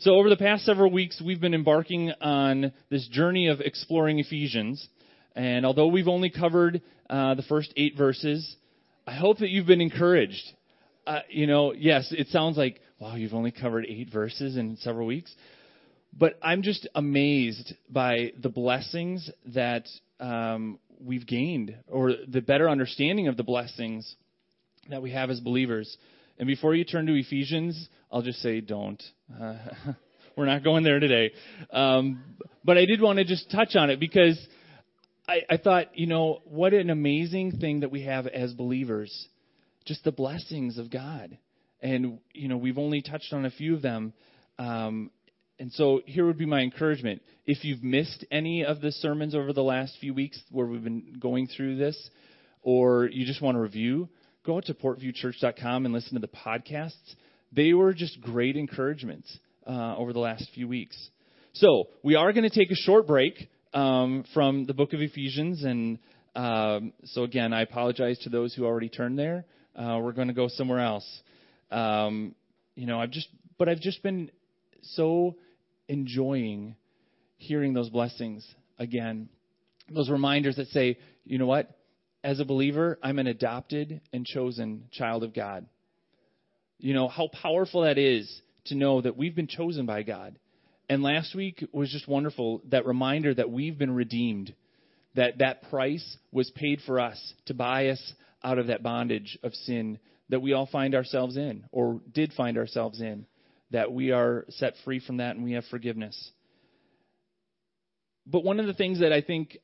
[0.00, 4.88] So, over the past several weeks, we've been embarking on this journey of exploring Ephesians.
[5.36, 6.80] And although we've only covered
[7.10, 8.56] uh, the first eight verses,
[9.06, 10.42] I hope that you've been encouraged.
[11.06, 15.06] Uh, you know, yes, it sounds like, wow, you've only covered eight verses in several
[15.06, 15.34] weeks.
[16.18, 19.86] But I'm just amazed by the blessings that
[20.18, 24.14] um, we've gained, or the better understanding of the blessings
[24.88, 25.94] that we have as believers.
[26.40, 29.02] And before you turn to Ephesians, I'll just say, don't.
[29.38, 29.56] Uh,
[30.38, 31.32] we're not going there today.
[31.70, 32.24] Um,
[32.64, 34.40] but I did want to just touch on it because
[35.28, 39.28] I, I thought, you know, what an amazing thing that we have as believers.
[39.84, 41.36] Just the blessings of God.
[41.82, 44.14] And, you know, we've only touched on a few of them.
[44.58, 45.10] Um,
[45.58, 47.20] and so here would be my encouragement.
[47.44, 51.18] If you've missed any of the sermons over the last few weeks where we've been
[51.20, 52.08] going through this,
[52.62, 54.08] or you just want to review,
[54.44, 57.14] go out to portviewchurch.com and listen to the podcasts.
[57.52, 60.96] They were just great encouragements uh, over the last few weeks.
[61.52, 65.64] So we are going to take a short break um, from the book of Ephesians,
[65.64, 65.98] and
[66.34, 69.44] um, so again, I apologize to those who already turned there.
[69.74, 71.22] Uh, we're going to go somewhere else.
[71.70, 72.34] Um,
[72.74, 74.30] you know, I've just, but I've just been
[74.82, 75.36] so
[75.88, 76.76] enjoying
[77.36, 78.46] hearing those blessings
[78.78, 79.28] again.
[79.88, 81.70] Those reminders that say, you know what?
[82.22, 85.66] As a believer, I'm an adopted and chosen child of God.
[86.78, 90.38] You know, how powerful that is to know that we've been chosen by God.
[90.88, 94.54] And last week was just wonderful that reminder that we've been redeemed,
[95.14, 99.54] that that price was paid for us to buy us out of that bondage of
[99.54, 99.98] sin
[100.28, 103.26] that we all find ourselves in or did find ourselves in
[103.70, 106.30] that we are set free from that and we have forgiveness.
[108.26, 109.58] But one of the things that I think,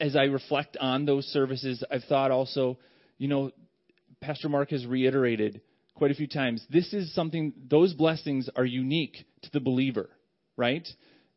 [0.00, 2.78] as I reflect on those services, I've thought also,
[3.18, 3.50] you know,
[4.20, 5.60] Pastor Mark has reiterated
[5.94, 10.08] quite a few times this is something, those blessings are unique to the believer,
[10.56, 10.86] right?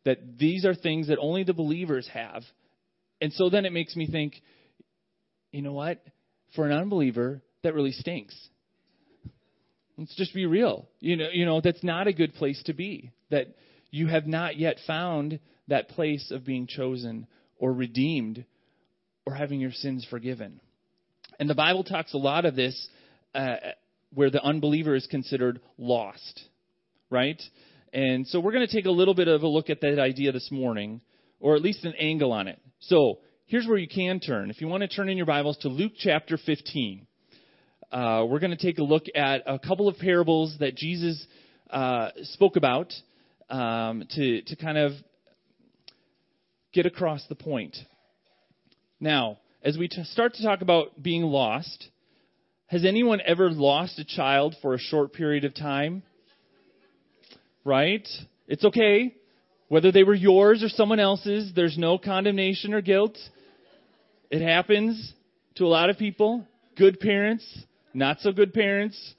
[0.06, 2.44] That these are things that only the believers have.
[3.20, 4.42] And so then it makes me think,
[5.52, 6.04] you know what?
[6.55, 8.36] For an unbeliever, that really stinks.
[9.98, 10.88] Let's just be real.
[11.00, 13.11] You know, you know that's not a good place to be.
[13.30, 13.48] That
[13.92, 17.27] you have not yet found that place of being chosen
[17.60, 18.45] or redeemed
[19.26, 20.59] or having your sins forgiven.
[21.39, 22.87] And the Bible talks a lot of this
[23.33, 23.55] uh,
[24.14, 26.42] where the unbeliever is considered lost,
[27.09, 27.42] right?
[27.93, 30.32] And so we're going to take a little bit of a look at that idea
[30.32, 31.02] this morning,
[31.39, 32.59] or at least an angle on it.
[32.80, 34.49] So here's where you can turn.
[34.49, 37.08] If you want to turn in your Bibles to Luke chapter 15
[37.92, 41.26] uh, we're going to take a look at a couple of parables that Jesus
[41.70, 42.93] uh, spoke about
[43.49, 44.93] um, to, to kind of
[46.73, 47.76] get across the point.
[49.02, 51.89] Now, as we t- start to talk about being lost,
[52.67, 56.04] has anyone ever lost a child for a short period of time?
[57.66, 58.08] Right?
[58.48, 59.16] It's okay.
[59.70, 63.17] Whether they were yours or someone else's, there's no condemnation or guilt.
[64.30, 65.14] It happens
[65.56, 66.45] to a lot of people.
[66.78, 67.45] Good parents,
[67.95, 69.16] not so good parents.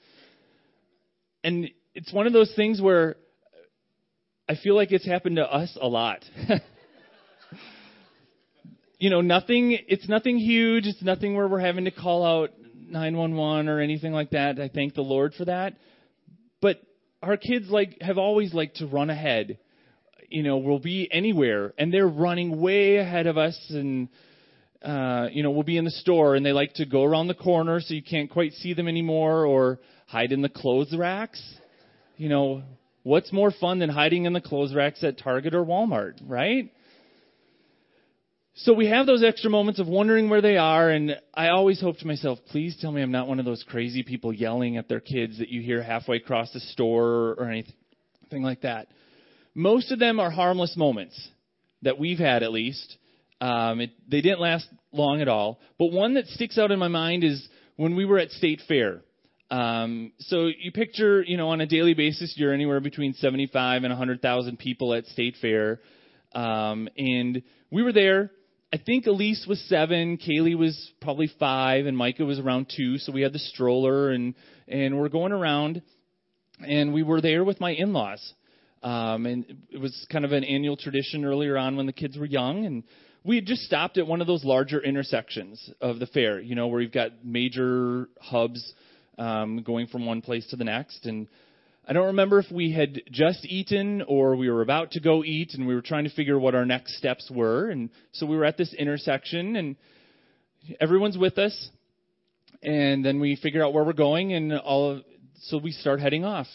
[1.42, 3.16] And it's one of those things where
[4.48, 6.24] I feel like it's happened to us a lot.
[9.02, 10.86] you know, nothing, it's nothing huge.
[10.86, 12.50] It's nothing where we're having to call out
[12.88, 14.60] 911 or anything like that.
[14.60, 15.74] I thank the Lord for that.
[16.60, 16.80] But
[17.20, 19.58] our kids like have always liked to run ahead.
[20.28, 24.08] You know, we'll be anywhere and they're running way ahead of us and
[24.84, 27.34] uh, you know, we'll be in the store and they like to go around the
[27.34, 31.42] corner so you can't quite see them anymore or hide in the clothes racks.
[32.16, 32.62] You know,
[33.02, 36.70] what's more fun than hiding in the clothes racks at Target or Walmart, right?
[38.54, 41.98] So we have those extra moments of wondering where they are, and I always hope
[41.98, 45.00] to myself, please tell me I'm not one of those crazy people yelling at their
[45.00, 48.88] kids that you hear halfway across the store or anything like that.
[49.54, 51.18] Most of them are harmless moments
[51.80, 52.98] that we've had at least,
[53.40, 55.58] um, it, they didn't last long at all.
[55.78, 59.00] But one that sticks out in my mind is when we were at State Fair.
[59.50, 63.90] Um, so you picture, you know, on a daily basis, you're anywhere between 75 and
[63.90, 65.80] 100,000 people at State Fair.
[66.34, 68.30] Um, and we were there.
[68.74, 72.96] I think Elise was seven, Kaylee was probably five, and Micah was around two.
[72.96, 74.34] So we had the stroller, and
[74.66, 75.82] and we're going around,
[76.66, 78.32] and we were there with my in-laws.
[78.82, 82.24] Um, and it was kind of an annual tradition earlier on when the kids were
[82.24, 82.84] young, and
[83.24, 86.68] we had just stopped at one of those larger intersections of the fair, you know,
[86.68, 88.72] where you've got major hubs
[89.18, 91.04] um, going from one place to the next.
[91.04, 91.28] And
[91.92, 95.52] I don't remember if we had just eaten or we were about to go eat
[95.52, 97.68] and we were trying to figure what our next steps were.
[97.68, 99.76] And so we were at this intersection and
[100.80, 101.68] everyone's with us.
[102.62, 105.02] And then we figure out where we're going and all of,
[105.42, 106.46] so we start heading off.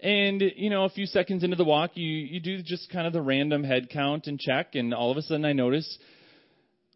[0.00, 3.12] And, you know, a few seconds into the walk, you, you do just kind of
[3.12, 5.98] the random head count and check, and all of a sudden I notice,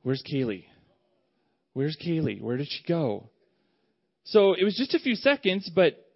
[0.04, 0.64] where's Kaylee?
[1.74, 2.40] Where's Kaylee?
[2.40, 3.28] Where did she go?
[4.24, 6.06] So it was just a few seconds, but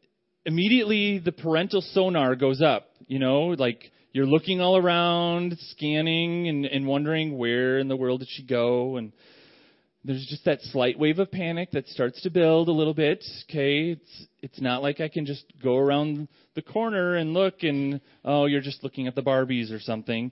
[0.45, 2.89] immediately the parental sonar goes up.
[3.07, 8.21] You know, like you're looking all around, scanning, and, and wondering where in the world
[8.21, 9.13] did she go, and
[10.05, 13.25] there's just that slight wave of panic that starts to build a little bit.
[13.49, 18.01] Okay, it's it's not like I can just go around the corner and look and
[18.25, 20.31] oh, you're just looking at the Barbies or something.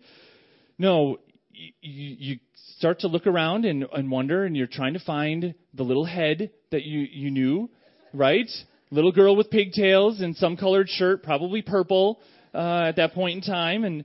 [0.79, 1.19] No,
[1.51, 2.39] you, you
[2.77, 6.51] start to look around and, and wonder, and you're trying to find the little head
[6.71, 7.71] that you you knew,
[8.13, 8.49] right?
[8.93, 12.21] Little girl with pigtails and some colored shirt, probably purple
[12.53, 14.05] uh, at that point in time, and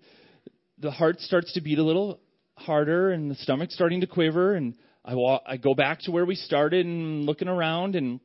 [0.79, 2.21] the heart starts to beat a little
[2.55, 6.25] harder, and the stomach's starting to quiver, and I walk, I go back to where
[6.25, 8.21] we started and looking around and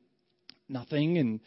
[0.68, 1.40] nothing and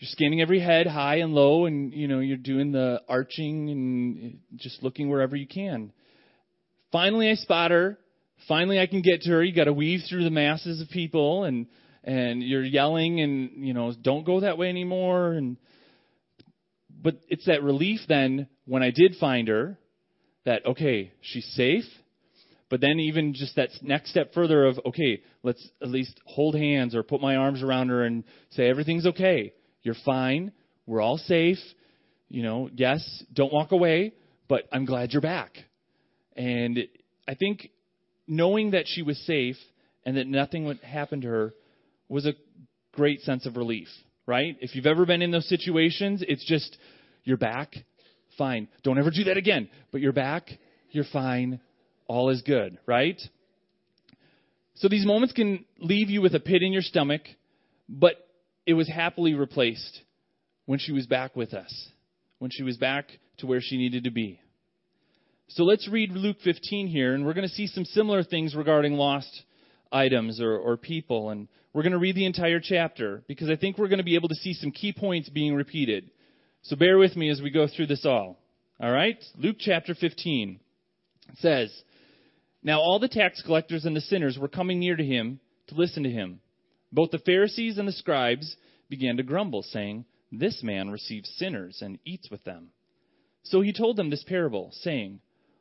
[0.00, 4.38] you're scanning every head high and low and you know you're doing the arching and
[4.56, 5.92] just looking wherever you can.
[6.90, 7.96] Finally I spot her.
[8.48, 9.44] Finally I can get to her.
[9.44, 11.66] You got to weave through the masses of people and
[12.04, 15.56] and you're yelling and you know don't go that way anymore and
[17.00, 19.78] but it's that relief then when I did find her
[20.44, 21.84] that okay, she's safe
[22.70, 26.94] but then even just that next step further of, okay, let's at least hold hands
[26.94, 29.54] or put my arms around her and say, everything's okay.
[29.82, 30.52] You're fine.
[30.86, 31.58] We're all safe.
[32.28, 34.12] You know, yes, don't walk away,
[34.48, 35.56] but I'm glad you're back.
[36.36, 36.78] And
[37.26, 37.70] I think
[38.26, 39.56] knowing that she was safe
[40.04, 41.54] and that nothing would happen to her
[42.08, 42.34] was a
[42.92, 43.88] great sense of relief,
[44.26, 44.56] right?
[44.60, 46.76] If you've ever been in those situations, it's just,
[47.24, 47.74] you're back,
[48.36, 48.68] fine.
[48.82, 49.68] Don't ever do that again.
[49.92, 50.48] But you're back,
[50.90, 51.60] you're fine,
[52.06, 53.20] all is good, right?
[54.76, 57.22] So these moments can leave you with a pit in your stomach,
[57.88, 58.14] but
[58.66, 60.00] it was happily replaced
[60.66, 61.88] when she was back with us,
[62.38, 63.08] when she was back
[63.38, 64.40] to where she needed to be.
[65.48, 68.92] So let's read Luke 15 here, and we're going to see some similar things regarding
[68.92, 69.44] lost
[69.90, 71.30] items or, or people.
[71.30, 74.16] And we're going to read the entire chapter because I think we're going to be
[74.16, 76.10] able to see some key points being repeated.
[76.62, 78.36] So bear with me as we go through this all.
[78.80, 79.16] All right?
[79.36, 80.58] Luke chapter 15
[81.36, 81.72] says,
[82.64, 85.38] now all the tax collectors and the sinners were coming near to him
[85.68, 86.40] to listen to him.
[86.90, 88.56] Both the Pharisees and the scribes
[88.90, 92.70] began to grumble, saying, This man receives sinners and eats with them.
[93.44, 95.20] So he told them this parable, saying,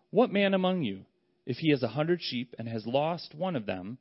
[0.10, 1.06] What man among you,
[1.46, 4.00] if he has a hundred sheep and has lost one of them,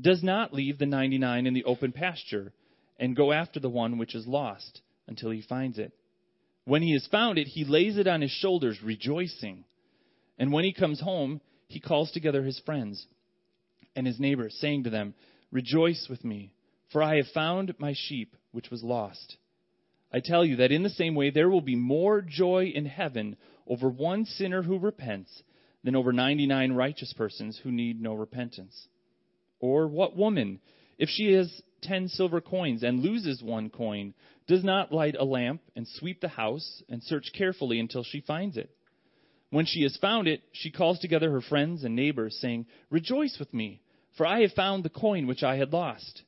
[0.00, 2.52] does not leave the ninety nine in the open pasture
[2.98, 5.92] and go after the one which is lost until he finds it?
[6.64, 9.64] When he has found it, he lays it on his shoulders, rejoicing.
[10.38, 13.06] And when he comes home, he calls together his friends
[13.96, 15.14] and his neighbors, saying to them,
[15.50, 16.52] Rejoice with me,
[16.92, 19.36] for I have found my sheep which was lost.
[20.12, 23.36] I tell you that in the same way there will be more joy in heaven
[23.66, 25.42] over one sinner who repents
[25.84, 28.88] than over 99 righteous persons who need no repentance.
[29.60, 30.60] Or what woman,
[30.98, 34.14] if she has 10 silver coins and loses one coin,
[34.46, 38.56] does not light a lamp and sweep the house and search carefully until she finds
[38.56, 38.70] it?
[39.50, 43.52] When she has found it, she calls together her friends and neighbors, saying, Rejoice with
[43.54, 43.82] me,
[44.16, 46.22] for I have found the coin which I had lost.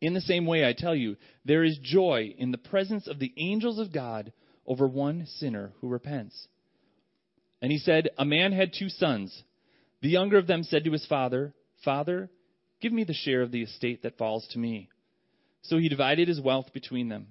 [0.00, 3.32] In the same way, I tell you, there is joy in the presence of the
[3.36, 4.32] angels of God
[4.64, 6.46] over one sinner who repents.
[7.60, 9.42] And he said, A man had two sons.
[10.00, 11.52] The younger of them said to his father,
[11.84, 12.30] Father,
[12.80, 14.88] give me the share of the estate that falls to me.
[15.62, 17.28] So he divided his wealth between them.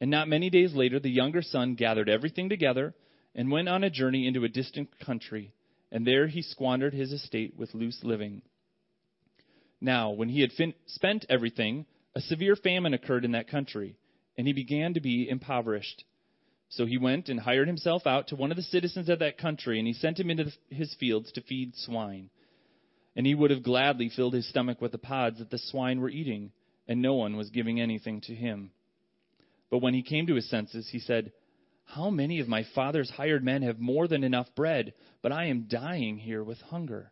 [0.00, 2.94] And not many days later, the younger son gathered everything together
[3.34, 5.52] and went on a journey into a distant country,
[5.90, 8.42] and there he squandered his estate with loose living.
[9.80, 13.96] Now, when he had fin- spent everything, a severe famine occurred in that country,
[14.36, 16.04] and he began to be impoverished.
[16.68, 19.78] So he went and hired himself out to one of the citizens of that country,
[19.78, 22.30] and he sent him into his fields to feed swine.
[23.18, 26.08] And he would have gladly filled his stomach with the pods that the swine were
[26.08, 26.52] eating,
[26.86, 28.70] and no one was giving anything to him.
[29.70, 31.32] But when he came to his senses, he said,
[31.88, 35.68] how many of my father's hired men have more than enough bread, but I am
[35.68, 37.10] dying here with hunger?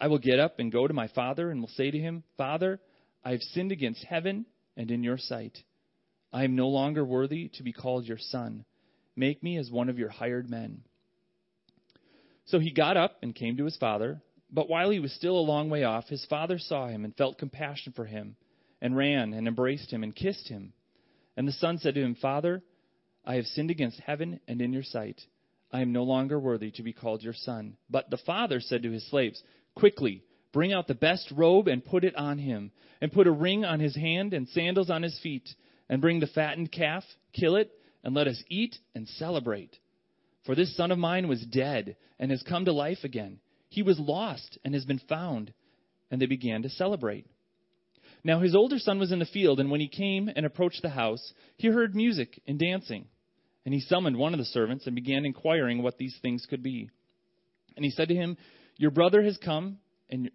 [0.00, 2.80] I will get up and go to my father and will say to him, Father,
[3.24, 4.44] I have sinned against heaven
[4.76, 5.56] and in your sight.
[6.32, 8.64] I am no longer worthy to be called your son.
[9.14, 10.82] Make me as one of your hired men.
[12.46, 14.20] So he got up and came to his father.
[14.52, 17.38] But while he was still a long way off, his father saw him and felt
[17.38, 18.36] compassion for him,
[18.80, 20.74] and ran and embraced him and kissed him.
[21.36, 22.62] And the son said to him, Father,
[23.24, 25.22] I have sinned against heaven and in your sight.
[25.72, 27.78] I am no longer worthy to be called your son.
[27.88, 29.42] But the father said to his slaves,
[29.74, 33.64] Quickly, bring out the best robe and put it on him, and put a ring
[33.64, 35.48] on his hand and sandals on his feet,
[35.88, 37.70] and bring the fattened calf, kill it,
[38.04, 39.78] and let us eat and celebrate.
[40.44, 43.38] For this son of mine was dead and has come to life again.
[43.72, 45.54] He was lost and has been found.
[46.10, 47.26] And they began to celebrate.
[48.22, 50.90] Now his older son was in the field, and when he came and approached the
[50.90, 53.06] house, he heard music and dancing.
[53.64, 56.90] And he summoned one of the servants and began inquiring what these things could be.
[57.74, 58.36] And he said to him,
[58.76, 59.78] Your brother has come,
[60.10, 60.30] and,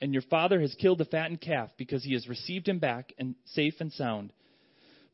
[0.00, 3.34] and your father has killed the fattened calf, because he has received him back and
[3.46, 4.32] safe and sound.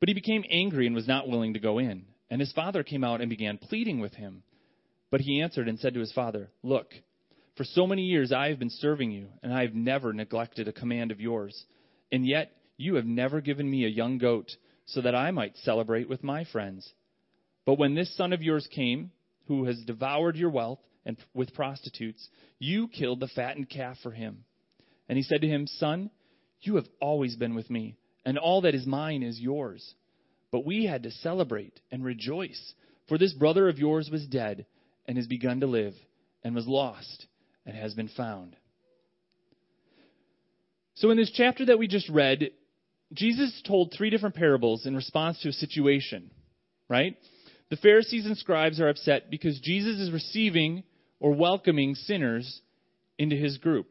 [0.00, 2.04] But he became angry and was not willing to go in.
[2.28, 4.42] And his father came out and began pleading with him.
[5.10, 6.92] But he answered and said to his father, Look,
[7.56, 10.72] for so many years I have been serving you, and I have never neglected a
[10.72, 11.64] command of yours.
[12.10, 14.50] And yet you have never given me a young goat,
[14.86, 16.92] so that I might celebrate with my friends.
[17.64, 19.12] But when this son of yours came,
[19.46, 24.44] who has devoured your wealth and with prostitutes, you killed the fattened calf for him.
[25.08, 26.10] And he said to him, Son,
[26.60, 29.94] you have always been with me, and all that is mine is yours.
[30.50, 32.74] But we had to celebrate and rejoice,
[33.08, 34.66] for this brother of yours was dead
[35.06, 35.94] and has begun to live,
[36.42, 37.26] and was lost
[37.66, 38.56] and has been found.
[40.94, 42.50] So, in this chapter that we just read,
[43.12, 46.30] Jesus told three different parables in response to a situation,
[46.88, 47.16] right?
[47.70, 50.84] The Pharisees and scribes are upset because Jesus is receiving
[51.18, 52.60] or welcoming sinners
[53.18, 53.86] into his group.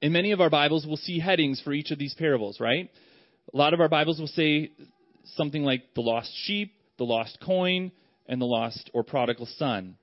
[0.00, 2.90] In many of our Bibles, we'll see headings for each of these parables, right?
[3.52, 4.72] A lot of our Bibles will say
[5.36, 7.90] something like the lost sheep, the lost coin,
[8.26, 9.96] and the lost or prodigal son.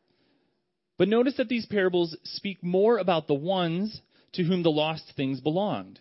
[1.02, 4.00] But notice that these parables speak more about the ones
[4.34, 6.00] to whom the lost things belonged.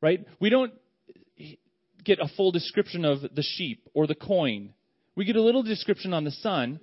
[0.00, 0.26] Right?
[0.40, 0.72] We don't
[2.02, 4.72] get a full description of the sheep or the coin.
[5.16, 6.80] We get a little description on the son,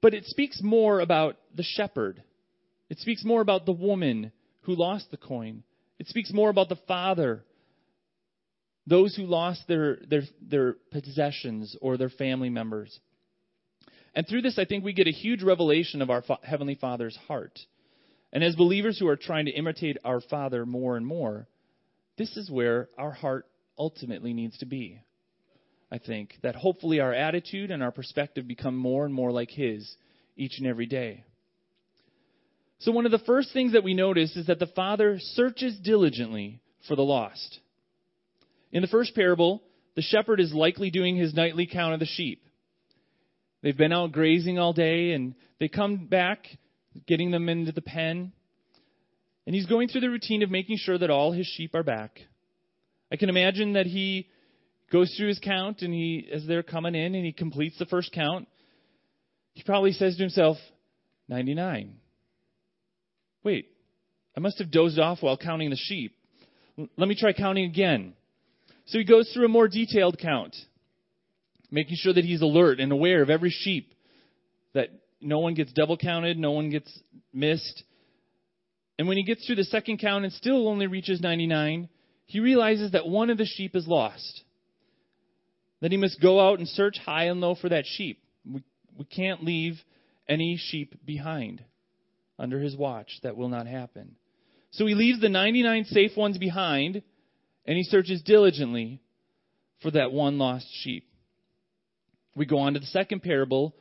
[0.00, 2.24] but it speaks more about the shepherd.
[2.90, 5.62] It speaks more about the woman who lost the coin.
[6.00, 7.44] It speaks more about the father
[8.84, 12.98] those who lost their, their, their possessions or their family members.
[14.14, 17.16] And through this, I think we get a huge revelation of our Fa- Heavenly Father's
[17.28, 17.58] heart.
[18.32, 21.46] And as believers who are trying to imitate our Father more and more,
[22.18, 23.46] this is where our heart
[23.78, 25.00] ultimately needs to be.
[25.90, 29.94] I think that hopefully our attitude and our perspective become more and more like His
[30.36, 31.24] each and every day.
[32.78, 36.60] So, one of the first things that we notice is that the Father searches diligently
[36.88, 37.60] for the lost.
[38.72, 39.62] In the first parable,
[39.94, 42.42] the shepherd is likely doing his nightly count of the sheep.
[43.62, 46.46] They've been out grazing all day and they come back,
[47.06, 48.32] getting them into the pen.
[49.46, 52.18] And he's going through the routine of making sure that all his sheep are back.
[53.10, 54.28] I can imagine that he
[54.90, 58.12] goes through his count and he, as they're coming in and he completes the first
[58.12, 58.48] count,
[59.54, 60.56] he probably says to himself,
[61.28, 61.94] 99.
[63.44, 63.66] Wait,
[64.36, 66.16] I must have dozed off while counting the sheep.
[66.76, 68.14] Let me try counting again.
[68.86, 70.56] So he goes through a more detailed count,
[71.72, 73.94] making sure that he's alert and aware of every sheep,
[74.74, 77.00] that no one gets double counted, no one gets
[77.32, 77.82] missed.
[78.98, 81.88] And when he gets through the second count and still only reaches 99,
[82.26, 84.42] he realizes that one of the sheep is lost.
[85.80, 88.22] That he must go out and search high and low for that sheep.
[88.44, 88.62] We,
[88.96, 89.80] we can't leave
[90.28, 91.64] any sheep behind
[92.38, 93.18] under his watch.
[93.22, 94.16] That will not happen.
[94.72, 97.02] So he leaves the 99 safe ones behind
[97.64, 99.00] and he searches diligently
[99.80, 101.08] for that one lost sheep.
[102.34, 103.74] We go on to the second parable,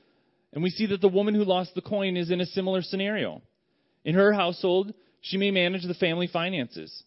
[0.54, 3.42] and we see that the woman who lost the coin is in a similar scenario.
[4.04, 7.04] In her household, she may manage the family finances.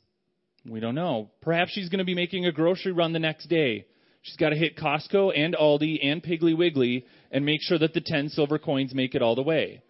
[0.66, 1.30] We don't know.
[1.42, 3.86] Perhaps she's going to be making a grocery run the next day.
[4.22, 8.00] She's got to hit Costco and Aldi and Piggly Wiggly and make sure that the
[8.00, 9.82] 10 silver coins make it all the way.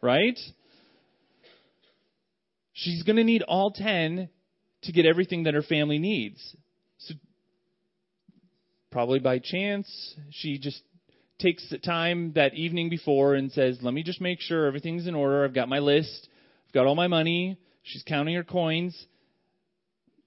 [0.00, 0.38] Right?
[2.72, 4.28] She's going to need all 10
[4.82, 6.56] to get everything that her family needs.
[6.98, 7.14] So,
[8.92, 10.82] probably by chance, she just
[11.40, 15.14] takes the time that evening before and says, Let me just make sure everything's in
[15.14, 15.44] order.
[15.44, 16.28] I've got my list,
[16.68, 17.58] I've got all my money.
[17.82, 18.96] She's counting her coins,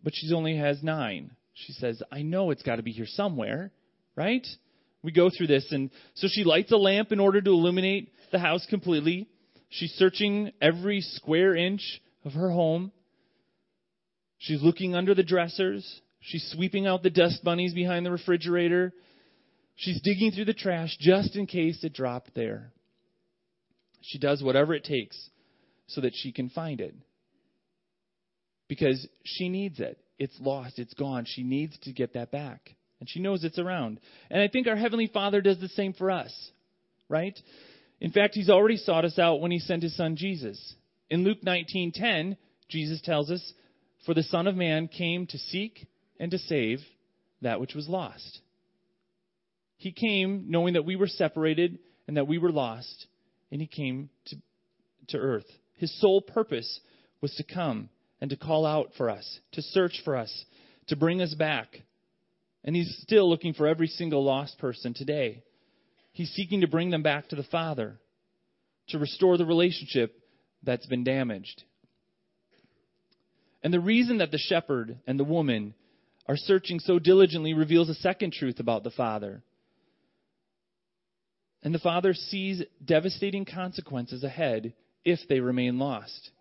[0.04, 1.32] but she only has nine.
[1.54, 3.72] She says, I know it's got to be here somewhere,
[4.16, 4.46] right?
[5.04, 8.40] We go through this, and so she lights a lamp in order to illuminate the
[8.40, 9.28] house completely.
[9.70, 11.82] She's searching every square inch
[12.26, 12.92] of her home.
[14.40, 16.02] She's looking under the dressers.
[16.22, 18.94] She's sweeping out the dust bunnies behind the refrigerator.
[19.76, 22.72] She's digging through the trash just in case it dropped there.
[24.02, 25.30] She does whatever it takes
[25.88, 26.96] so that she can find it.
[28.68, 30.00] Because she needs it.
[30.20, 30.80] It's lost.
[30.80, 31.26] It's gone.
[31.26, 32.76] She needs to get that back.
[33.00, 34.00] And she knows it's around.
[34.30, 36.34] And I think our Heavenly Father does the same for us.
[37.10, 37.38] Right?
[38.00, 40.76] In fact, He's already sought us out when He sent His Son Jesus.
[41.10, 42.38] In Luke 19:10,
[42.70, 43.54] Jesus tells us
[44.06, 45.88] for the Son of Man came to seek
[46.20, 46.80] and to save
[47.42, 48.40] that which was lost.
[49.84, 53.06] He came knowing that we were separated and that we were lost,
[53.52, 54.38] and he came to,
[55.10, 55.46] to earth.
[55.76, 56.80] His sole purpose
[57.20, 57.90] was to come
[58.22, 60.46] and to call out for us, to search for us,
[60.88, 61.82] to bring us back.
[62.64, 65.44] And he's still looking for every single lost person today.
[66.14, 68.00] He's seeking to bring them back to the Father,
[68.88, 70.18] to restore the relationship
[70.64, 71.62] that's been damaged.
[73.62, 75.74] And the reason that the shepherd and the woman
[76.26, 79.44] are searching so diligently reveals a second truth about the Father.
[81.64, 84.74] And the Father sees devastating consequences ahead
[85.06, 86.32] if they remain lost.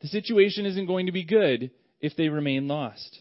[0.00, 3.20] The situation isn't going to be good if they remain lost.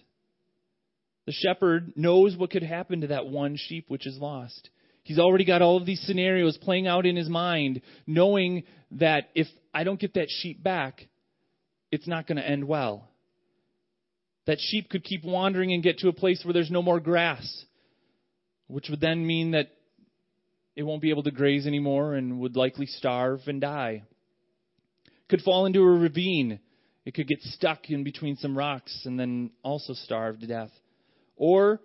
[1.26, 4.70] The shepherd knows what could happen to that one sheep which is lost.
[5.04, 9.48] He's already got all of these scenarios playing out in his mind, knowing that if
[9.74, 11.08] I don't get that sheep back,
[11.92, 13.08] it's not going to end well.
[14.48, 17.66] That sheep could keep wandering and get to a place where there's no more grass,
[18.68, 19.70] which would then mean that
[20.76, 24.04] it won't be able to graze anymore and would likely starve and die.
[25.30, 26.60] Could fall into a ravine.
[27.06, 30.72] It could get stuck in between some rocks and then also starve to death.
[31.36, 31.82] Or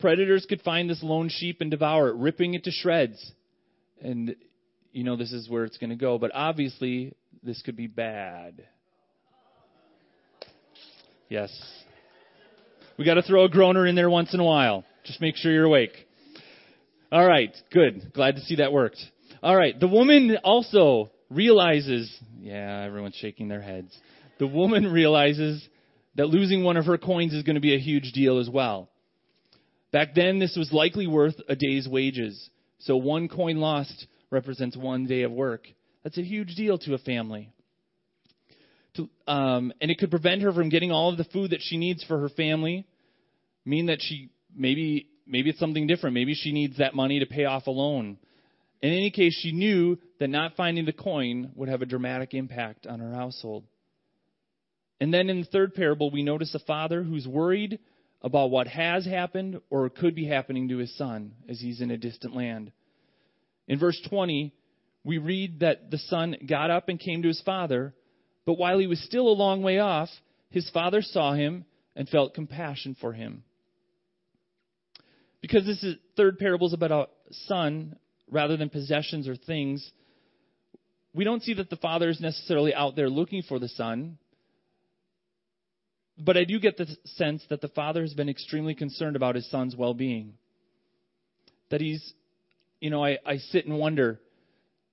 [0.00, 3.32] predators could find this lone sheep and devour it, ripping it to shreds.
[4.00, 4.34] And
[4.92, 8.66] you know this is where it's going to go, but obviously this could be bad.
[11.28, 11.50] Yes.
[12.96, 14.84] We got to throw a groaner in there once in a while.
[15.04, 16.06] Just make sure you're awake.
[17.14, 18.12] All right, good.
[18.12, 18.98] Glad to see that worked.
[19.40, 23.96] All right, the woman also realizes, yeah, everyone's shaking their heads.
[24.40, 25.64] The woman realizes
[26.16, 28.88] that losing one of her coins is going to be a huge deal as well.
[29.92, 32.50] Back then, this was likely worth a day's wages.
[32.80, 35.68] So one coin lost represents one day of work.
[36.02, 37.52] That's a huge deal to a family.
[38.96, 41.76] To, um, and it could prevent her from getting all of the food that she
[41.76, 42.88] needs for her family,
[43.64, 46.14] mean that she maybe maybe it's something different.
[46.14, 48.18] Maybe she needs that money to pay off a loan.
[48.82, 52.86] In any case, she knew that not finding the coin would have a dramatic impact
[52.86, 53.64] on her household.
[55.00, 57.78] And then in the third parable, we notice a father who's worried
[58.22, 61.96] about what has happened or could be happening to his son as he's in a
[61.96, 62.72] distant land.
[63.68, 64.52] In verse 20,
[65.04, 67.94] we read that the son got up and came to his father,
[68.46, 70.08] but while he was still a long way off,
[70.50, 71.64] his father saw him
[71.96, 73.44] and felt compassion for him.
[75.44, 77.06] Because this is, third parable is about a
[77.46, 77.96] son
[78.30, 79.86] rather than possessions or things,
[81.14, 84.16] we don't see that the father is necessarily out there looking for the son.
[86.16, 89.46] But I do get the sense that the father has been extremely concerned about his
[89.50, 90.32] son's well being.
[91.68, 92.14] That he's,
[92.80, 94.20] you know, I, I sit and wonder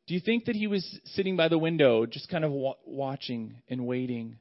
[0.06, 3.56] do you think that he was sitting by the window, just kind of wa- watching
[3.70, 4.36] and waiting,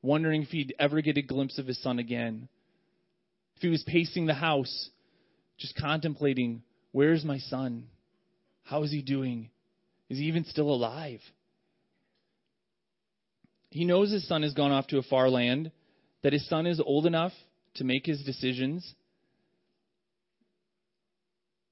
[0.00, 2.48] wondering if he'd ever get a glimpse of his son again?
[3.56, 4.90] If he was pacing the house,
[5.58, 7.88] just contemplating where's my son?
[8.62, 9.50] How is he doing?
[10.08, 11.20] Is he even still alive?
[13.70, 15.70] He knows his son has gone off to a far land,
[16.22, 17.32] that his son is old enough
[17.74, 18.94] to make his decisions.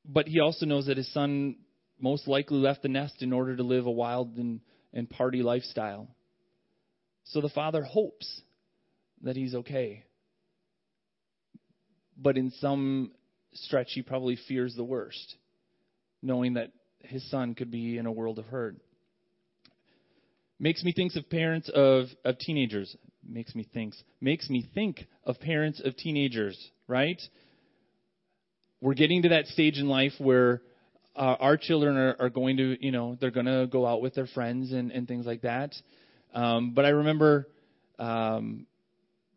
[0.05, 1.57] But he also knows that his son
[1.99, 4.61] most likely left the nest in order to live a wild and,
[4.93, 6.09] and party lifestyle.
[7.25, 8.43] So the father hopes
[9.23, 10.05] that he's okay.
[12.17, 13.13] But in some
[13.55, 15.37] stretch, he probably fears the worst,
[16.23, 18.77] knowing that his son could be in a world of hurt.
[20.59, 22.97] Makes me think of parents of, of teenagers.
[23.27, 23.95] Makes me think.
[24.21, 27.21] Makes me think of parents of teenagers, right?
[28.81, 30.63] We're getting to that stage in life where
[31.17, 34.15] uh, our children are, are going to, you know, they're going to go out with
[34.15, 35.75] their friends and, and things like that.
[36.35, 37.49] Um, but I remember
[37.99, 38.67] um,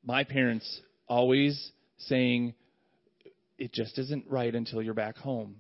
[0.04, 2.54] my parents always saying,
[3.58, 5.58] it just isn't right until you're back home.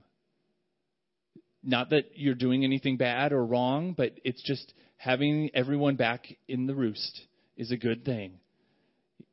[1.63, 6.67] Not that you're doing anything bad or wrong, but it's just having everyone back in
[6.67, 7.21] the roost
[7.57, 8.39] is a good thing.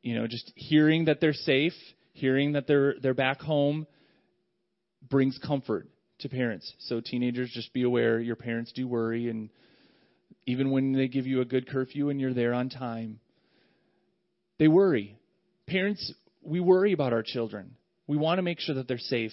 [0.01, 1.73] You know, just hearing that they're safe,
[2.13, 3.87] hearing that they're they're back home
[5.09, 5.87] brings comfort
[6.19, 6.71] to parents.
[6.79, 9.49] So teenagers just be aware your parents do worry and
[10.47, 13.19] even when they give you a good curfew and you're there on time,
[14.59, 15.17] they worry.
[15.67, 17.75] Parents, we worry about our children.
[18.07, 19.31] We want to make sure that they're safe.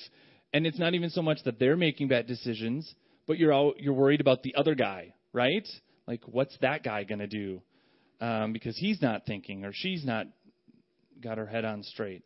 [0.53, 2.93] And it's not even so much that they're making bad decisions,
[3.27, 5.67] but you're all, you're worried about the other guy, right?
[6.07, 7.63] Like, what's that guy going to do?
[8.21, 10.27] Um, because he's not thinking or she's not
[11.21, 12.23] got her head on straight.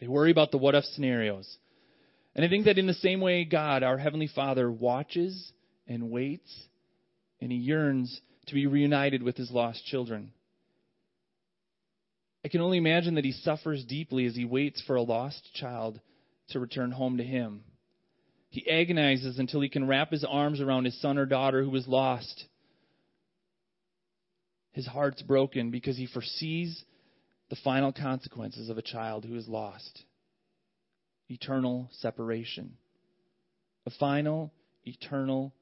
[0.00, 1.58] They worry about the what if scenarios.
[2.34, 5.52] And I think that in the same way, God, our Heavenly Father, watches
[5.86, 6.50] and waits
[7.40, 10.32] and He yearns to be reunited with His lost children.
[12.44, 16.00] I can only imagine that he suffers deeply as he waits for a lost child
[16.48, 17.62] to return home to him.
[18.50, 21.86] He agonizes until he can wrap his arms around his son or daughter who is
[21.86, 22.44] lost.
[24.72, 26.84] His heart's broken because he foresees
[27.48, 30.04] the final consequences of a child who is lost
[31.28, 32.76] eternal separation.
[33.86, 34.52] A final,
[34.84, 35.54] eternal,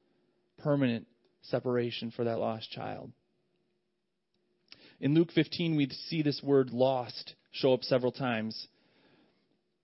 [0.57, 1.07] permanent
[1.43, 3.11] separation for that lost child.
[5.01, 8.67] In Luke 15, we see this word lost show up several times.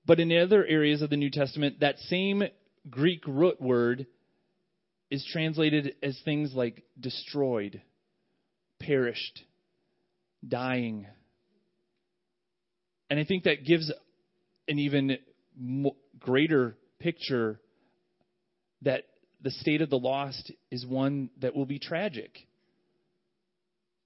[0.06, 2.44] But in other areas of the New Testament, that same
[2.88, 4.06] Greek root word
[5.10, 7.82] is translated as things like destroyed,
[8.80, 9.44] perished,
[10.48, 11.08] dying.
[13.10, 13.92] And I think that gives
[14.68, 15.18] an even
[16.20, 17.60] greater picture
[18.84, 19.06] that
[19.42, 22.38] the state of the lost is one that will be tragic.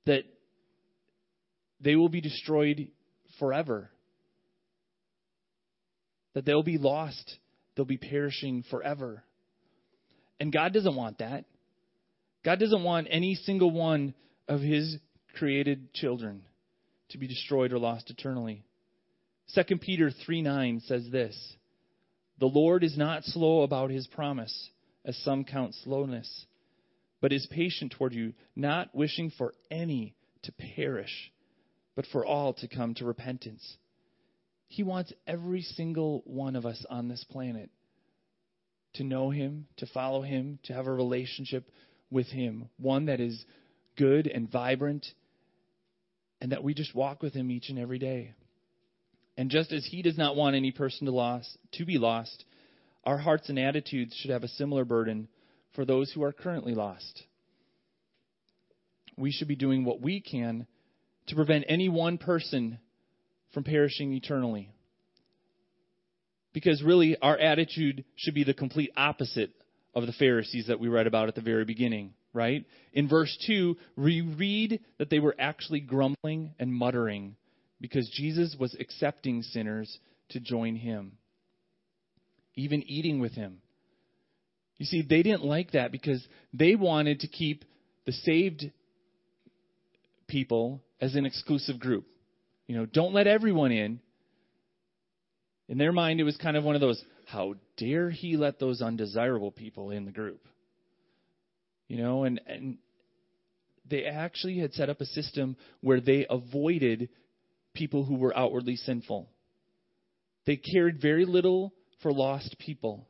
[0.05, 0.23] That
[1.81, 2.89] they will be destroyed
[3.39, 3.89] forever.
[6.33, 7.37] That they'll be lost,
[7.75, 9.23] they'll be perishing forever.
[10.39, 11.45] And God doesn't want that.
[12.43, 14.13] God doesn't want any single one
[14.47, 14.97] of his
[15.35, 16.43] created children
[17.09, 18.63] to be destroyed or lost eternally.
[19.53, 21.55] 2 Peter 3 9 says this
[22.39, 24.69] The Lord is not slow about his promise,
[25.05, 26.45] as some count slowness,
[27.19, 31.31] but is patient toward you, not wishing for any to perish,
[31.95, 33.77] but for all to come to repentance.
[34.67, 37.69] He wants every single one of us on this planet
[38.93, 41.69] to know Him, to follow Him, to have a relationship
[42.09, 43.45] with Him, one that is
[43.97, 45.05] good and vibrant,
[46.39, 48.33] and that we just walk with Him each and every day.
[49.37, 52.45] And just as he does not want any person to, lost, to be lost,
[53.03, 55.27] our hearts and attitudes should have a similar burden
[55.73, 57.23] for those who are currently lost.
[59.17, 60.67] We should be doing what we can
[61.27, 62.79] to prevent any one person
[63.53, 64.69] from perishing eternally.
[66.53, 69.51] Because really, our attitude should be the complete opposite
[69.93, 72.65] of the Pharisees that we read about at the very beginning, right?
[72.93, 77.35] In verse 2, we read that they were actually grumbling and muttering
[77.79, 81.13] because Jesus was accepting sinners to join him,
[82.55, 83.61] even eating with him.
[84.77, 87.65] You see, they didn't like that because they wanted to keep
[88.05, 88.71] the saved
[90.27, 92.05] people as an exclusive group.
[92.67, 93.99] You know, don't let everyone in.
[95.67, 98.81] In their mind, it was kind of one of those, how dare he let those
[98.81, 100.45] undesirable people in the group?
[101.87, 102.77] You know, and, and
[103.89, 107.09] they actually had set up a system where they avoided
[107.73, 109.29] people who were outwardly sinful.
[110.45, 113.07] They cared very little for lost people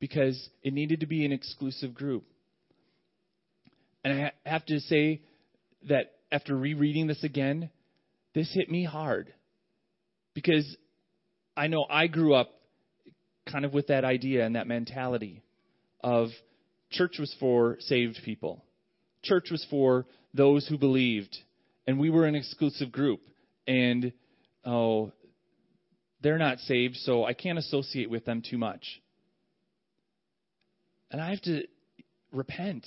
[0.00, 2.24] because it needed to be an exclusive group.
[4.04, 5.22] And I have to say
[5.88, 7.70] that after rereading this again,
[8.34, 9.32] this hit me hard
[10.34, 10.76] because
[11.56, 12.50] I know I grew up
[13.48, 15.42] kind of with that idea and that mentality
[16.02, 16.30] of
[16.90, 18.64] church was for saved people.
[19.22, 21.36] Church was for those who believed,
[21.86, 23.20] and we were an exclusive group
[23.68, 24.12] and
[24.64, 25.12] oh,
[26.20, 28.84] they're not saved, so I can't associate with them too much.
[31.12, 31.62] And I have to
[32.32, 32.84] repent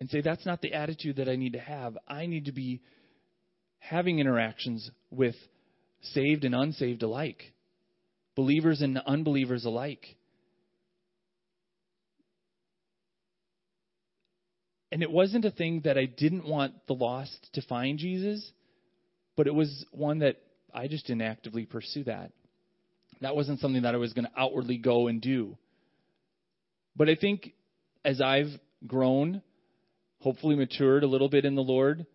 [0.00, 1.96] and say that's not the attitude that I need to have.
[2.08, 2.80] I need to be
[3.78, 5.34] having interactions with
[6.02, 7.52] saved and unsaved alike,
[8.34, 10.16] believers and unbelievers alike.
[14.92, 18.50] And it wasn't a thing that I didn't want the lost to find Jesus
[19.40, 20.36] but it was one that
[20.74, 22.30] I just didn't actively pursue that.
[23.22, 25.56] That wasn't something that I was going to outwardly go and do.
[26.94, 27.54] But I think
[28.04, 28.50] as I've
[28.86, 29.40] grown,
[30.20, 32.06] hopefully matured a little bit in the Lord,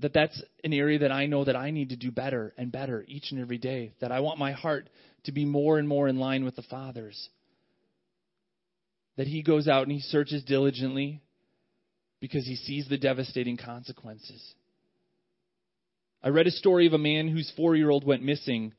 [0.00, 3.04] that that's an area that I know that I need to do better and better
[3.08, 3.94] each and every day.
[4.00, 4.88] That I want my heart
[5.24, 7.28] to be more and more in line with the Father's.
[9.16, 11.22] That He goes out and He searches diligently
[12.20, 14.54] because He sees the devastating consequences.
[16.22, 18.74] I read a story of a man whose four year old went missing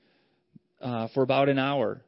[0.82, 2.02] uh, for about an hour.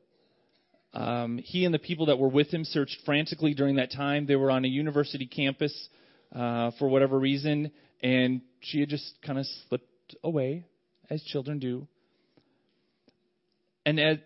[0.93, 4.25] Um, he and the people that were with him searched frantically during that time.
[4.25, 5.89] They were on a university campus
[6.34, 10.65] uh, for whatever reason, and she had just kind of slipped away,
[11.10, 11.88] as children do.
[13.86, 14.18] And as,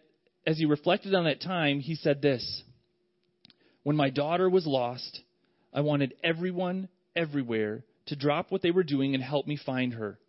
[0.45, 2.63] as he reflected on that time, he said this
[3.83, 5.21] When my daughter was lost,
[5.73, 10.19] I wanted everyone, everywhere, to drop what they were doing and help me find her.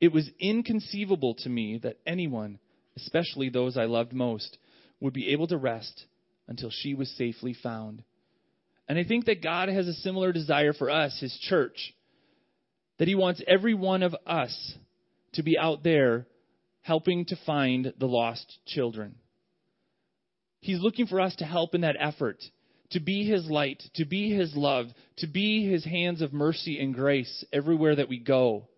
[0.00, 2.58] It was inconceivable to me that anyone,
[2.96, 4.58] especially those I loved most,
[5.00, 6.06] would be able to rest
[6.48, 8.02] until she was safely found.
[8.92, 11.94] And I think that God has a similar desire for us, His church,
[12.98, 14.74] that He wants every one of us
[15.32, 16.26] to be out there
[16.82, 19.14] helping to find the lost children.
[20.60, 22.44] He's looking for us to help in that effort,
[22.90, 26.94] to be His light, to be His love, to be His hands of mercy and
[26.94, 28.68] grace everywhere that we go.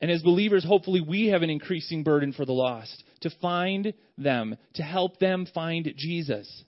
[0.00, 4.56] And as believers, hopefully we have an increasing burden for the lost, to find them,
[4.74, 6.62] to help them find Jesus,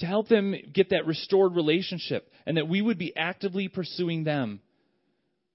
[0.00, 4.60] to help them get that restored relationship, and that we would be actively pursuing them.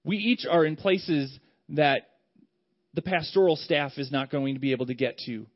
[0.04, 1.36] We each are in places
[1.70, 2.02] that
[2.94, 5.46] the pastoral staff is not going to be able to get to.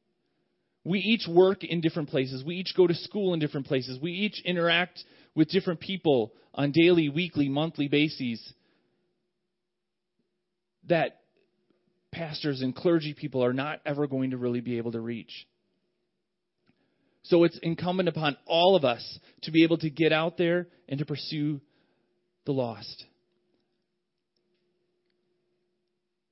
[0.85, 2.45] We each work in different places.
[2.45, 3.99] We each go to school in different places.
[4.01, 5.03] We each interact
[5.35, 8.41] with different people on daily, weekly, monthly bases
[10.89, 11.21] that
[12.11, 15.47] pastors and clergy people are not ever going to really be able to reach.
[17.23, 20.99] So it's incumbent upon all of us to be able to get out there and
[20.99, 21.61] to pursue
[22.47, 23.05] the lost.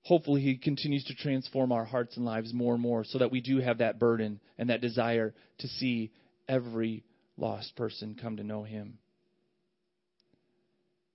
[0.03, 3.43] Hopefully, He continues to transform our hearts and lives more and more so that we
[3.43, 6.11] do have that burden and that desire to see
[6.49, 7.05] every
[7.37, 8.99] lost person come to know Him.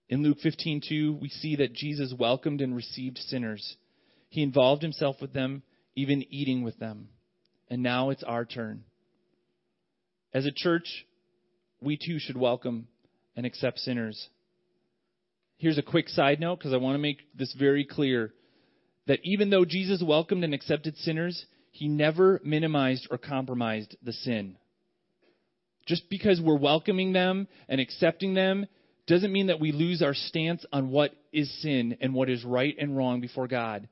[0.10, 3.78] In Luke 15:2, we see that Jesus welcomed and received sinners.
[4.30, 5.64] He involved himself with them,
[5.96, 7.10] even eating with them.
[7.70, 8.84] And now it's our turn.
[10.34, 11.06] As a church,
[11.80, 12.88] we too should welcome
[13.36, 14.30] and accept sinners.
[15.58, 18.34] Here's a quick side note because I want to make this very clear
[19.06, 24.58] that even though Jesus welcomed and accepted sinners, he never minimized or compromised the sin.
[25.86, 28.66] Just because we're welcoming them and accepting them
[29.06, 32.76] doesn't mean that we lose our stance on what is sin and what is right
[32.80, 33.88] and wrong before God.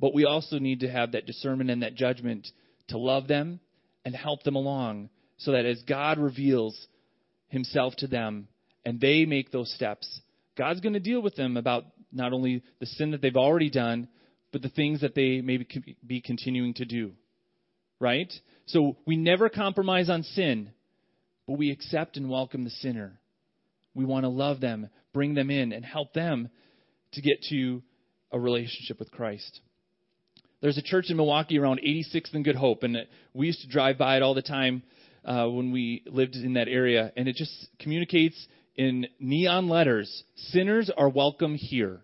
[0.00, 2.48] But we also need to have that discernment and that judgment
[2.88, 3.60] to love them
[4.04, 6.86] and help them along so that as God reveals
[7.48, 8.48] himself to them
[8.84, 10.20] and they make those steps,
[10.56, 14.08] God's going to deal with them about not only the sin that they've already done,
[14.52, 15.66] but the things that they may
[16.06, 17.12] be continuing to do.
[18.00, 18.32] Right?
[18.66, 20.70] So we never compromise on sin,
[21.46, 23.18] but we accept and welcome the sinner.
[23.94, 26.50] We want to love them, bring them in, and help them
[27.12, 27.82] to get to
[28.32, 29.60] a relationship with Christ.
[30.60, 32.96] There's a church in Milwaukee around 86th and Good Hope, and
[33.32, 34.82] we used to drive by it all the time
[35.26, 40.90] uh, when we lived in that area, and it just communicates in neon letters sinners
[40.96, 42.00] are welcome here.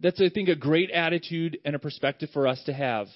[0.00, 3.06] That's, I think, a great attitude and a perspective for us to have.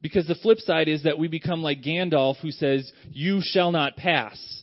[0.00, 3.96] Because the flip side is that we become like Gandalf who says, You shall not
[3.96, 4.62] pass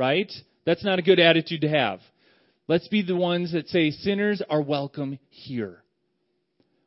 [0.00, 0.32] right?
[0.64, 2.00] That's not a good attitude to have.
[2.68, 5.82] Let's be the ones that say, sinners are welcome here.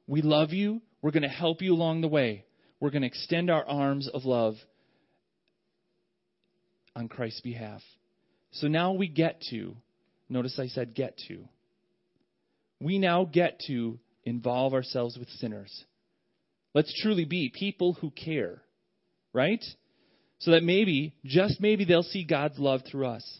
[0.07, 0.81] We love you.
[1.03, 2.43] We're going to help you along the way.
[2.83, 4.55] We're going to extend our arms of love
[6.97, 7.81] on Christ's behalf.
[8.51, 9.77] So now we get to,
[10.27, 11.45] notice I said get to.
[12.81, 15.85] We now get to involve ourselves with sinners.
[16.73, 18.61] Let's truly be people who care,
[19.31, 19.63] right?
[20.39, 23.39] So that maybe, just maybe, they'll see God's love through us.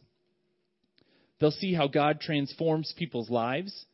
[1.41, 3.87] They'll see how God transforms people's lives,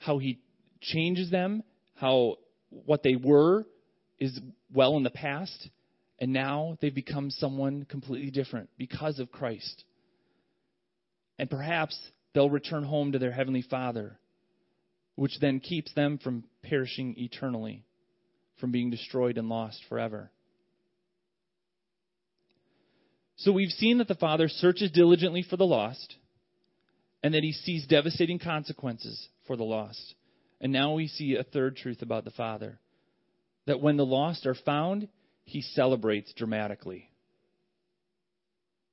[0.00, 0.40] how He
[0.80, 1.62] changes them,
[1.94, 2.38] how
[2.70, 3.66] what they were
[4.22, 4.38] is
[4.72, 5.68] well in the past,
[6.20, 9.82] and now they've become someone completely different because of Christ.
[11.40, 11.98] And perhaps
[12.32, 14.16] they'll return home to their Heavenly Father,
[15.16, 17.84] which then keeps them from perishing eternally,
[18.60, 20.30] from being destroyed and lost forever.
[23.38, 26.14] So we've seen that the Father searches diligently for the lost
[27.24, 30.14] and that he sees devastating consequences for the lost.
[30.60, 32.78] And now we see a third truth about the Father
[33.66, 35.08] that when the lost are found,
[35.44, 37.08] he celebrates dramatically.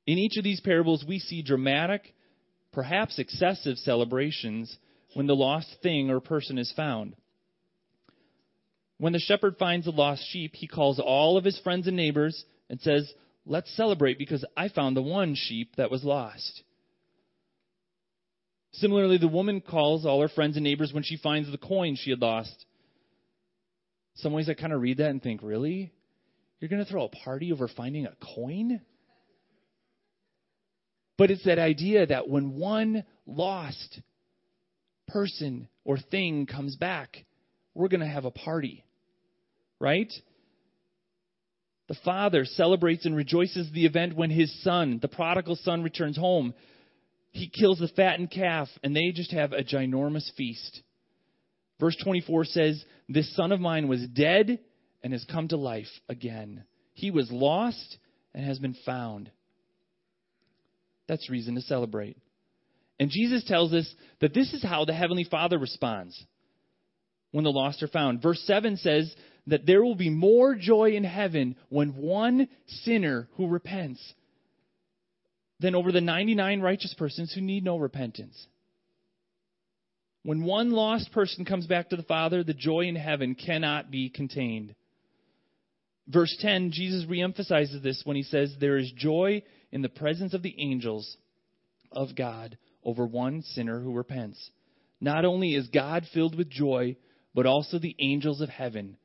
[0.05, 2.13] In each of these parables, we see dramatic,
[2.71, 4.75] perhaps excessive celebrations
[5.13, 7.15] when the lost thing or person is found.
[8.97, 12.43] When the shepherd finds the lost sheep, he calls all of his friends and neighbors
[12.69, 13.11] and says,
[13.45, 16.63] Let's celebrate because I found the one sheep that was lost.
[18.73, 22.11] Similarly, the woman calls all her friends and neighbors when she finds the coin she
[22.11, 22.65] had lost.
[24.21, 25.91] Some ways I kind of read that and think, really?
[26.59, 28.81] You're going to throw a party over finding a coin?
[31.17, 34.01] But it's that idea that when one lost
[35.07, 37.25] person or thing comes back,
[37.73, 38.83] we're going to have a party.
[39.79, 40.11] Right?
[41.87, 46.53] The father celebrates and rejoices the event when his son, the prodigal son, returns home.
[47.31, 50.81] He kills the fattened calf, and they just have a ginormous feast.
[51.79, 54.59] Verse 24 says, This son of mine was dead
[55.03, 56.63] and has come to life again.
[56.93, 57.97] He was lost
[58.33, 59.31] and has been found.
[61.07, 62.17] That's reason to celebrate.
[62.99, 66.21] And Jesus tells us that this is how the Heavenly Father responds
[67.31, 68.21] when the lost are found.
[68.21, 69.13] Verse 7 says
[69.47, 74.01] that there will be more joy in heaven when one sinner who repents
[75.59, 78.47] than over the 99 righteous persons who need no repentance.
[80.23, 84.09] When one lost person comes back to the Father, the joy in heaven cannot be
[84.09, 84.75] contained.
[86.07, 90.41] Verse 10, Jesus reemphasizes this when he says, There is joy in the presence of
[90.41, 91.17] the angels
[91.91, 94.49] of God over one sinner who repents.
[94.99, 96.97] Not only is God filled with joy,
[97.33, 98.97] but also the angels of heaven.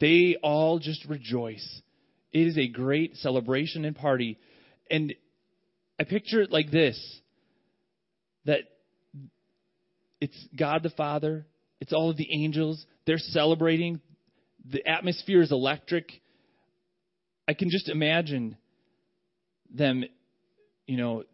[0.00, 1.82] They all just rejoice.
[2.32, 4.38] It is a great celebration and party.
[4.90, 5.14] And
[5.98, 7.20] I picture it like this
[8.44, 8.62] that
[10.20, 11.46] it's God the Father,
[11.80, 14.00] it's all of the angels, they're celebrating.
[14.70, 16.10] The atmosphere is electric.
[17.46, 18.56] I can just imagine
[19.74, 20.04] them,
[20.86, 21.24] you know,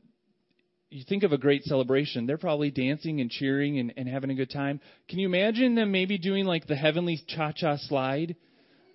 [0.90, 4.35] you think of a great celebration, they're probably dancing and cheering and, and having a
[4.35, 4.81] good time.
[5.09, 8.37] Can you imagine them maybe doing like the heavenly cha cha slide?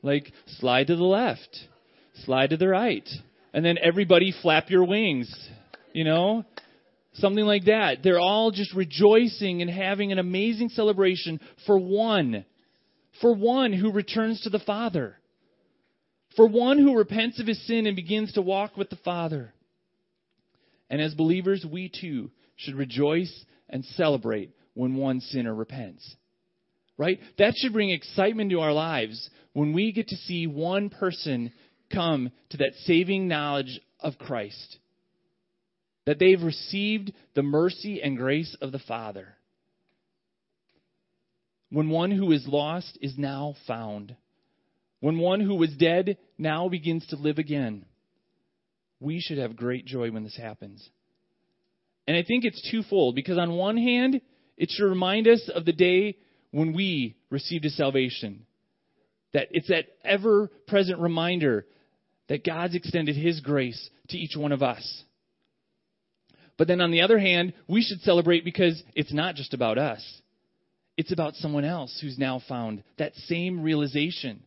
[0.01, 1.57] Like, slide to the left,
[2.23, 3.07] slide to the right,
[3.53, 5.29] and then everybody flap your wings,
[5.91, 6.45] you know?
[7.19, 7.97] Something like that.
[8.03, 12.45] They're all just rejoicing and having an amazing celebration for one,
[13.21, 15.17] for one who returns to the Father,
[16.35, 19.53] for one who repents of his sin and begins to walk with the Father.
[20.89, 26.15] And as believers, we too should rejoice and celebrate when one sinner repents.
[26.97, 27.19] Right?
[27.37, 31.51] That should bring excitement to our lives when we get to see one person
[31.93, 34.77] come to that saving knowledge of Christ.
[36.09, 39.35] That they've received the mercy and grace of the Father.
[41.69, 44.15] When one who is lost is now found.
[45.01, 47.85] When one who was dead now begins to live again
[48.99, 50.87] we should have great joy when this happens.
[52.07, 54.21] And I think it's twofold because, on one hand,
[54.57, 56.17] it should remind us of the day
[56.51, 58.45] when we received a salvation.
[59.33, 61.65] That it's that ever present reminder
[62.27, 65.03] that God's extended His grace to each one of us.
[66.59, 70.05] But then on the other hand, we should celebrate because it's not just about us.
[70.97, 74.43] It's about someone else who's now found that same realization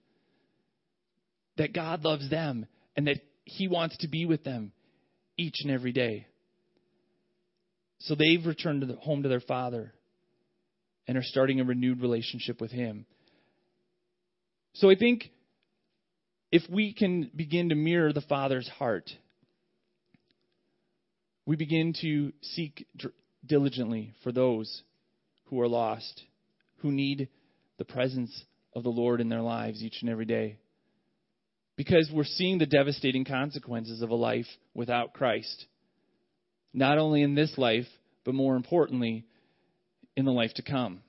[1.56, 4.72] that God loves them and that he wants to be with them
[5.38, 6.26] each and every day.
[8.00, 9.94] So they've returned to the, home to their father
[11.08, 13.06] and are starting a renewed relationship with him.
[14.74, 15.30] So I think
[16.50, 19.10] if we can begin to mirror the Father's heart,
[21.44, 22.86] we begin to seek
[23.44, 24.82] diligently for those
[25.46, 26.22] who are lost,
[26.78, 27.28] who need
[27.78, 30.58] the presence of the Lord in their lives each and every day
[31.76, 35.66] because we're seeing the devastating consequences of a life without Christ.
[36.72, 37.86] Not only in this life,
[38.24, 39.24] but more importantly,
[40.16, 41.00] in the life to come.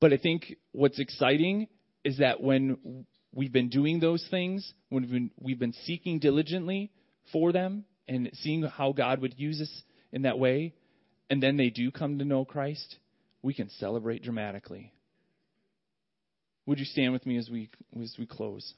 [0.00, 1.68] But I think what's exciting
[2.04, 6.90] is that when we've been doing those things, when we've been, we've been seeking diligently
[7.32, 10.74] for them and seeing how God would use us in that way,
[11.30, 12.96] and then they do come to know Christ,
[13.42, 14.92] we can celebrate dramatically.
[16.66, 18.74] Would you stand with me as we, as we close?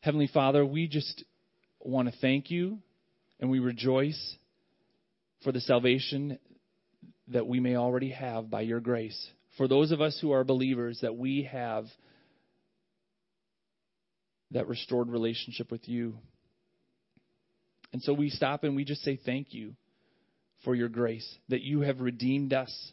[0.00, 1.24] Heavenly Father, we just
[1.80, 2.78] want to thank you
[3.40, 4.36] and we rejoice
[5.42, 6.38] for the salvation
[7.28, 9.30] that we may already have by your grace.
[9.56, 11.86] For those of us who are believers, that we have
[14.50, 16.16] that restored relationship with you.
[17.92, 19.74] And so we stop and we just say thank you
[20.64, 22.92] for your grace, that you have redeemed us,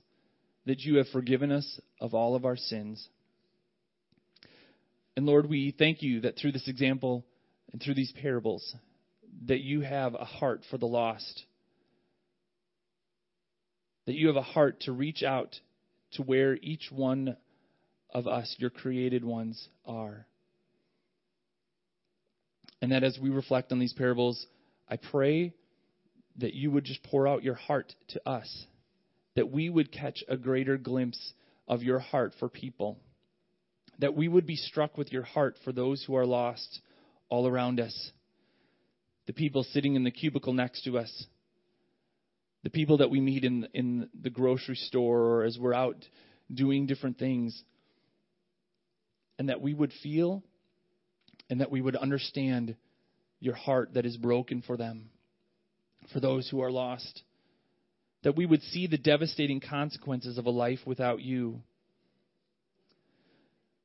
[0.65, 3.07] that you have forgiven us of all of our sins.
[5.15, 7.25] And Lord, we thank you that through this example
[7.71, 8.75] and through these parables,
[9.45, 11.43] that you have a heart for the lost,
[14.05, 15.59] that you have a heart to reach out
[16.13, 17.37] to where each one
[18.13, 20.25] of us, your created ones, are.
[22.81, 24.45] And that as we reflect on these parables,
[24.89, 25.53] I pray
[26.37, 28.65] that you would just pour out your heart to us,
[29.35, 31.33] that we would catch a greater glimpse
[31.67, 32.97] of your heart for people,
[33.99, 36.81] that we would be struck with your heart for those who are lost
[37.29, 38.11] all around us,
[39.27, 41.25] the people sitting in the cubicle next to us,
[42.63, 45.97] the people that we meet in, in the grocery store or as we're out
[46.53, 47.61] doing different things,
[49.39, 50.43] and that we would feel
[51.49, 52.75] and that we would understand
[53.39, 55.09] your heart that is broken for them,
[56.13, 57.23] for those who are lost.
[58.23, 61.61] That we would see the devastating consequences of a life without you.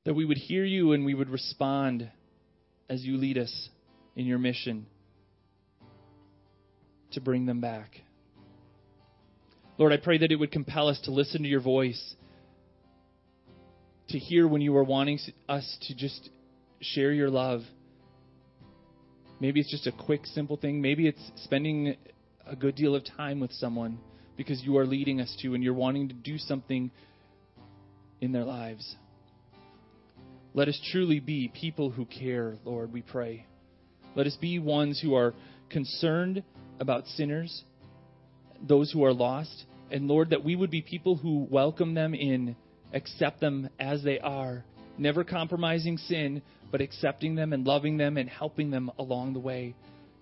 [0.04, 2.10] That we would hear you and we would respond
[2.88, 3.68] as you lead us
[4.14, 4.86] in your mission.
[7.12, 8.02] to bring them back.
[9.78, 12.14] Lord, I pray that it would compel us to listen to your voice,
[14.08, 15.18] to hear when you are wanting
[15.48, 16.30] us to just
[16.80, 17.60] share your love.
[19.38, 20.80] Maybe it's just a quick, simple thing.
[20.80, 21.96] Maybe it's spending
[22.46, 23.98] a good deal of time with someone
[24.36, 26.90] because you are leading us to and you're wanting to do something
[28.22, 28.96] in their lives.
[30.54, 33.44] Let us truly be people who care, Lord, we pray.
[34.14, 35.34] Let us be ones who are
[35.68, 36.42] concerned
[36.80, 37.62] about sinners,
[38.66, 42.56] those who are lost, and Lord, that we would be people who welcome them in,
[42.92, 44.64] accept them as they are,
[44.98, 49.74] never compromising sin, but accepting them and loving them and helping them along the way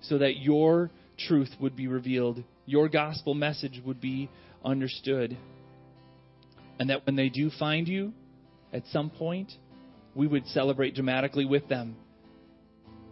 [0.03, 4.28] so that your truth would be revealed, your gospel message would be
[4.64, 5.37] understood,
[6.78, 8.12] and that when they do find you
[8.72, 9.53] at some point,
[10.14, 11.97] we would celebrate dramatically with them.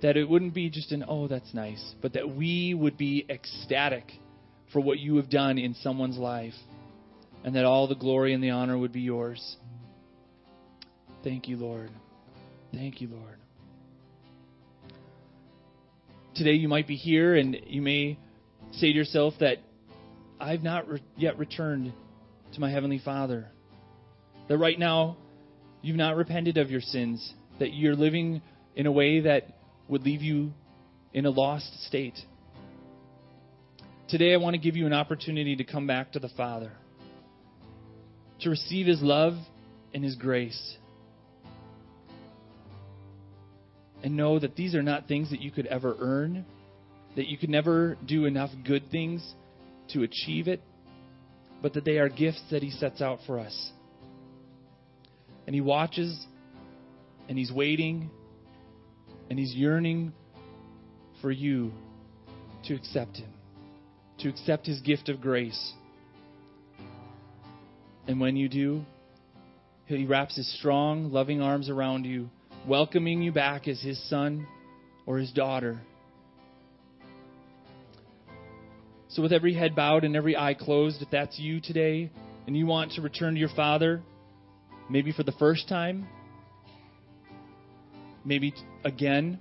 [0.03, 4.05] That it wouldn't be just an, oh, that's nice, but that we would be ecstatic
[4.73, 6.55] for what you have done in someone's life,
[7.45, 9.57] and that all the glory and the honor would be yours.
[11.23, 11.91] Thank you, Lord.
[12.73, 13.37] Thank you, Lord.
[16.35, 18.19] Today you might be here and you may
[18.73, 19.59] say to yourself that
[20.41, 21.93] I've not re- yet returned
[22.55, 23.49] to my Heavenly Father.
[24.49, 25.19] That right now
[25.83, 27.35] you've not repented of your sins.
[27.61, 28.41] That you're living
[28.75, 29.49] in a way that
[29.89, 30.53] would leave you
[31.13, 32.19] in a lost state.
[34.13, 36.71] Today I want to give you an opportunity to come back to the Father,
[38.41, 39.33] to receive His love
[39.95, 40.77] and His grace.
[44.03, 46.45] and know that these are not things that you could ever earn,
[47.17, 49.27] that you could never do enough good things
[49.95, 50.61] to achieve it,
[51.63, 53.73] but that they are gifts that He sets out for us.
[55.47, 56.27] And He watches,
[57.31, 58.11] and He's waiting,
[59.31, 60.13] and He's yearning
[61.23, 61.73] for you
[62.67, 63.33] to accept Him,
[64.23, 65.73] to accept His gift of grace.
[68.07, 68.85] And when you do,
[69.87, 72.31] He wraps His strong, loving arms around you
[72.67, 74.47] welcoming you back as his son
[75.07, 75.81] or his daughter.
[79.09, 82.11] So, with every head bowed and every eye closed, if that's you today
[82.47, 84.01] and you want to return to your Father,
[84.89, 86.07] maybe for the first time,
[88.25, 88.55] maybe
[88.85, 89.39] again,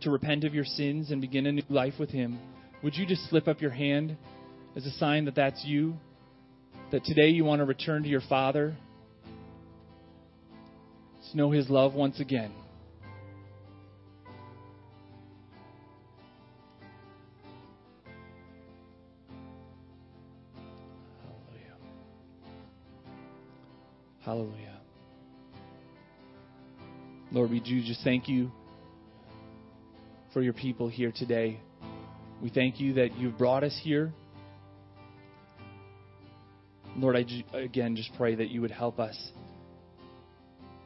[0.00, 2.40] to repent of your sins and begin a new life with Him,
[2.82, 4.16] would you just slip up your hand
[4.76, 5.94] as a sign that that's you?
[6.92, 8.76] That today you want to return to your Father?
[11.30, 12.52] to know His love once again.
[21.22, 21.76] Hallelujah.
[24.22, 24.80] Hallelujah.
[27.32, 28.50] Lord, we do just thank you
[30.32, 31.60] for your people here today.
[32.42, 34.12] We thank you that you've brought us here.
[36.96, 37.24] Lord, I
[37.56, 39.16] again just pray that you would help us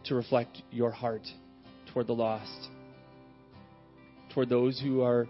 [0.04, 1.22] to reflect your heart
[1.92, 2.68] toward the lost,
[4.32, 5.28] toward those who are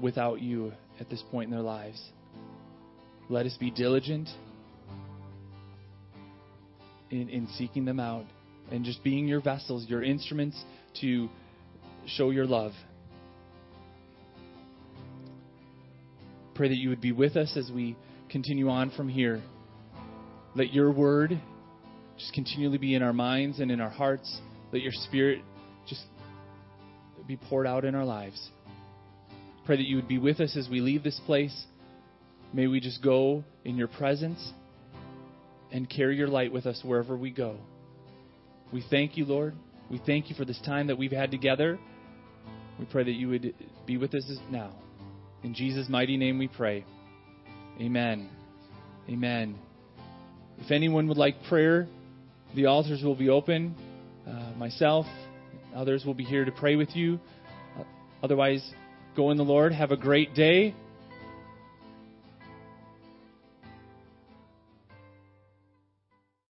[0.00, 2.02] without you at this point in their lives.
[3.28, 4.28] Let us be diligent
[7.10, 8.24] in, in seeking them out
[8.72, 10.60] and just being your vessels, your instruments
[11.00, 11.28] to
[12.06, 12.72] show your love.
[16.60, 17.96] Pray that you would be with us as we
[18.28, 19.40] continue on from here.
[20.54, 21.40] Let your word
[22.18, 24.42] just continually be in our minds and in our hearts.
[24.70, 25.40] Let your spirit
[25.88, 26.02] just
[27.26, 28.50] be poured out in our lives.
[29.64, 31.64] Pray that you would be with us as we leave this place.
[32.52, 34.52] May we just go in your presence
[35.72, 37.56] and carry your light with us wherever we go.
[38.70, 39.54] We thank you, Lord.
[39.90, 41.78] We thank you for this time that we've had together.
[42.78, 43.54] We pray that you would
[43.86, 44.74] be with us now.
[45.42, 46.84] In Jesus' mighty name we pray.
[47.80, 48.28] Amen.
[49.08, 49.58] Amen.
[50.58, 51.88] If anyone would like prayer,
[52.54, 53.74] the altars will be open.
[54.28, 55.06] Uh, myself,
[55.74, 57.18] others will be here to pray with you.
[57.78, 57.84] Uh,
[58.22, 58.62] otherwise,
[59.16, 59.72] go in the Lord.
[59.72, 60.74] Have a great day.